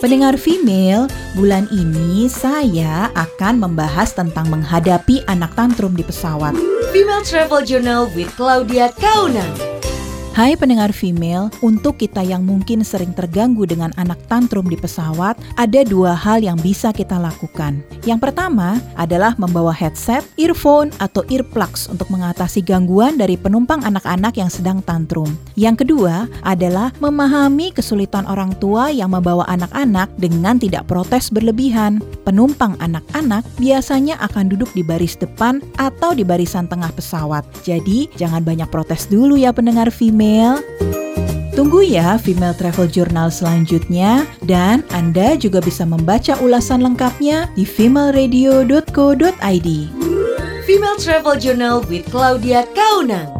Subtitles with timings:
[0.00, 6.56] Pendengar female, bulan ini saya akan membahas tentang menghadapi anak tantrum di pesawat.
[6.88, 9.69] Female Travel Journal with Claudia Kaunang.
[10.30, 15.80] Hai pendengar female, untuk kita yang mungkin sering terganggu dengan anak tantrum di pesawat, ada
[15.82, 17.82] dua hal yang bisa kita lakukan.
[18.06, 24.46] Yang pertama adalah membawa headset, earphone, atau earplugs untuk mengatasi gangguan dari penumpang anak-anak yang
[24.46, 25.34] sedang tantrum.
[25.58, 31.98] Yang kedua adalah memahami kesulitan orang tua yang membawa anak-anak dengan tidak protes berlebihan.
[32.22, 37.42] Penumpang anak-anak biasanya akan duduk di baris depan atau di barisan tengah pesawat.
[37.66, 40.60] Jadi, jangan banyak protes dulu ya pendengar female female.
[41.56, 49.68] Tunggu ya Female Travel Journal selanjutnya dan Anda juga bisa membaca ulasan lengkapnya di femaleradio.co.id.
[50.68, 53.39] Female Travel Journal with Claudia Kaunang.